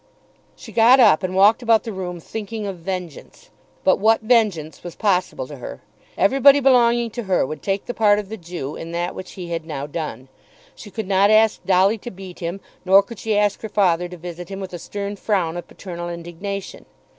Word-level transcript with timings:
She 0.55 0.71
got 0.71 0.99
up 0.99 1.21
and 1.21 1.35
walked 1.35 1.61
about 1.61 1.83
the 1.83 1.93
room 1.93 2.19
thinking 2.19 2.65
of 2.65 2.77
vengeance. 2.79 3.51
But 3.83 3.99
what 3.99 4.21
vengeance 4.21 4.83
was 4.83 4.95
possible 4.95 5.45
to 5.45 5.57
her? 5.57 5.79
Everybody 6.17 6.59
belonging 6.59 7.11
to 7.11 7.25
her 7.29 7.45
would 7.45 7.61
take 7.61 7.85
the 7.85 7.93
part 7.93 8.17
of 8.17 8.27
the 8.27 8.35
Jew 8.35 8.75
in 8.75 8.93
that 8.93 9.13
which 9.13 9.33
he 9.33 9.51
had 9.51 9.63
now 9.63 9.85
done. 9.85 10.27
She 10.73 10.89
could 10.89 11.07
not 11.07 11.29
ask 11.29 11.63
Dolly 11.67 11.99
to 11.99 12.09
beat 12.09 12.39
him; 12.39 12.61
nor 12.83 13.03
could 13.03 13.19
she 13.19 13.37
ask 13.37 13.61
her 13.61 13.69
father 13.69 14.07
to 14.09 14.17
visit 14.17 14.49
him 14.49 14.59
with 14.59 14.71
the 14.71 14.79
stern 14.79 15.17
frown 15.17 15.55
of 15.55 15.67
paternal 15.67 16.09
indignation. 16.09 16.87